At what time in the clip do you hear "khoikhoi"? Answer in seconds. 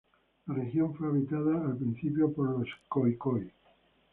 2.89-3.51